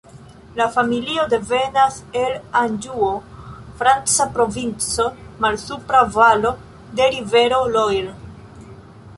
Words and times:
La 0.59 0.65
familio 0.75 1.25
devenas 1.33 1.97
el 2.21 2.31
Anĵuo, 2.61 3.11
franca 3.83 4.27
provinco, 4.39 5.07
malsupra 5.45 6.03
valo 6.19 6.57
de 7.01 7.13
rivero 7.19 7.65
Loire. 7.77 8.19